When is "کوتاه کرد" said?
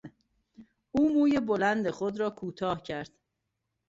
2.29-3.11